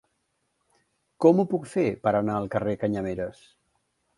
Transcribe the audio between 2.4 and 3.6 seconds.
carrer de Canyameres?